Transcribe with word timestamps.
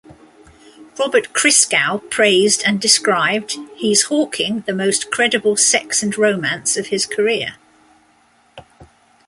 Robert 0.97 1.31
Christgau 1.31 2.09
praised 2.09 2.63
and 2.65 2.81
described: 2.81 3.57
he's 3.75 4.05
hawking 4.05 4.61
the 4.61 4.73
most 4.73 5.11
credible 5.11 5.55
sex-and-romance 5.55 6.75
of 6.75 6.87
his 6.87 7.05
career. 7.05 7.57